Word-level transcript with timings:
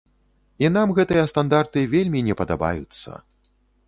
І 0.63 0.69
нам 0.77 0.93
гэтыя 0.99 1.25
стандарты 1.31 1.83
вельмі 1.93 2.23
не 2.31 2.35
падабаюцца. 2.39 3.11